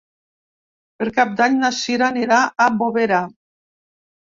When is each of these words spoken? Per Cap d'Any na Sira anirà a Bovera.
Per 1.01 1.07
Cap 1.17 1.35
d'Any 1.41 1.59
na 1.65 1.71
Sira 1.81 2.09
anirà 2.15 2.41
a 2.43 2.69
Bovera. 2.83 3.23